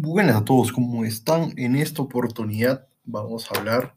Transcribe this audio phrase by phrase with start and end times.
[0.00, 1.54] Buenas a todos, ¿cómo están?
[1.56, 3.96] En esta oportunidad vamos a hablar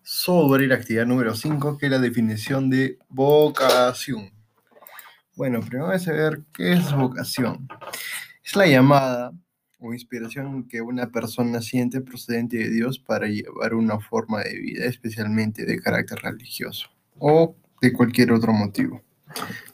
[0.00, 4.30] sobre la actividad número 5, que es la definición de vocación.
[5.34, 7.66] Bueno, primero vamos a ver qué es vocación.
[8.44, 9.32] Es la llamada
[9.80, 14.84] o inspiración que una persona siente procedente de Dios para llevar una forma de vida,
[14.84, 19.02] especialmente de carácter religioso o de cualquier otro motivo.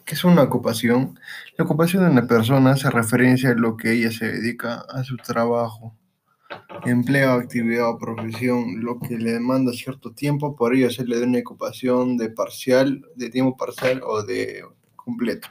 [0.07, 1.19] ¿Qué es una ocupación?
[1.59, 5.17] La ocupación de una persona hace referencia a lo que ella se dedica a su
[5.17, 5.97] trabajo,
[6.85, 11.27] empleo, actividad o profesión, lo que le demanda cierto tiempo, por ello se le da
[11.27, 15.49] una ocupación de parcial, de tiempo parcial o de completo.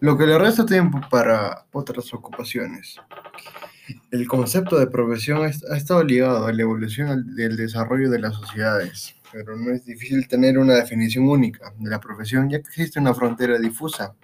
[0.00, 3.00] Lo que le resta tiempo para otras ocupaciones.
[4.14, 9.16] El concepto de profesión ha estado ligado a la evolución del desarrollo de las sociedades
[9.34, 13.14] pero no es difícil tener una definición única de la profesión, ya que existe una
[13.14, 14.14] frontera difusa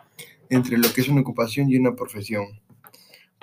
[0.49, 2.61] entre lo que es una ocupación y una profesión.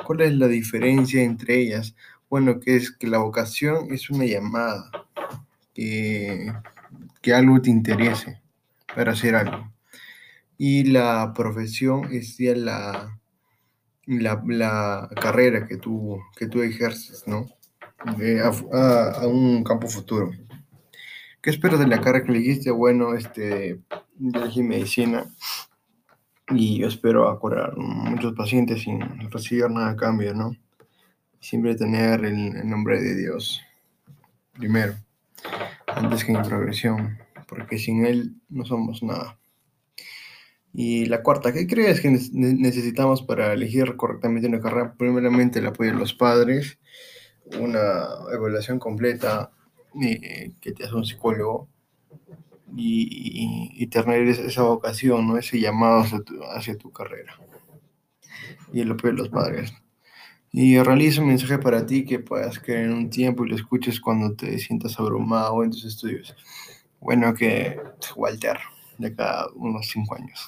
[0.06, 1.94] ¿Cuál es la diferencia entre ellas?
[2.30, 4.90] Bueno, que es que la vocación es una llamada,
[5.74, 6.54] que,
[7.36, 8.42] algo te interese
[8.96, 9.70] para hacer algo.
[10.58, 13.20] Y la profesión es ya la,
[14.08, 17.48] la, carrera que tú, que tú ejerces, ¿no?
[18.00, 20.32] a un campo futuro.
[21.42, 22.72] ¿Qué esperas de la carrera que elegiste?
[22.72, 23.80] Bueno, este,
[24.18, 25.26] yo elegí medicina
[26.50, 29.00] y yo espero curar muchos pacientes sin
[29.32, 30.56] recibir nada a cambio, ¿no?
[31.40, 33.62] Siempre tener el, nombre de Dios
[34.54, 34.96] primero,
[35.88, 39.38] antes que mi progresión, porque sin Él no somos nada.
[40.80, 44.94] Y la cuarta, ¿qué crees que necesitamos para elegir correctamente una carrera?
[44.96, 46.78] Primeramente el apoyo de los padres,
[47.60, 49.50] una evaluación completa
[50.00, 51.68] eh, que te hace un psicólogo
[52.76, 55.38] y, tener esa vocación, ¿no?
[55.40, 56.06] ese llamado
[56.56, 57.40] hacia tu, carrera
[58.72, 59.74] y el apoyo de los padres.
[60.52, 64.00] Y realizo un mensaje para ti que puedas creer en un tiempo y lo escuches
[64.00, 66.36] cuando te sientas abrumado en tus estudios.
[67.00, 67.80] Bueno, que
[68.16, 68.60] Walter,
[68.98, 70.48] de cada unos cinco años.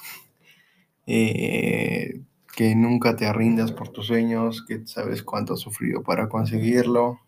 [1.06, 2.20] Eh,
[2.54, 7.20] que nunca te rindas por tus sueños, que sabes cuánto has sufrido para conseguirlo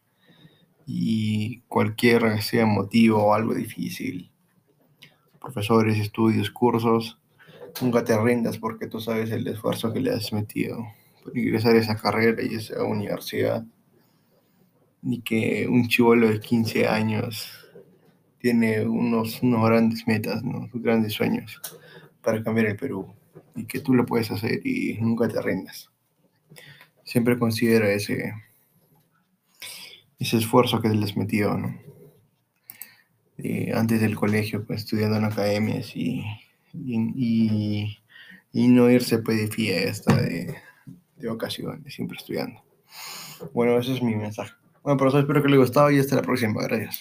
[0.87, 4.31] y cualquier sea motivo o algo difícil,
[5.41, 7.19] profesores, estudios, cursos,
[7.81, 10.85] nunca te rindas porque tú sabes el esfuerzo que le has metido
[11.23, 13.65] por ingresar a esa carrera y esa universidad.
[15.03, 17.62] Y que un chivolo de 15 años
[18.43, 21.61] tiene unos, unos grandes metas, unos grandes sueños
[22.21, 23.15] para cambiar el Perú.
[23.55, 25.91] Y que tú lo puedes hacer y nunca te rindas.
[27.05, 28.35] Siempre considera ese,
[30.19, 31.81] ese esfuerzo que les metió, ¿no?
[33.39, 36.25] Eh, antes del colegio, pues estudiando en academias y,
[36.73, 37.99] y,
[38.53, 40.55] no irse pues, de fiesta, de,
[41.17, 42.63] de ocasiones, siempre estudiando.
[43.53, 44.53] Bueno, ese es mi mensaje.
[44.83, 46.63] Bueno, profesor, espero que les gustado y hasta la próxima.
[46.63, 46.91] Gracias.